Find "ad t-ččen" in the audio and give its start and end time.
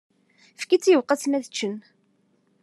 1.37-1.75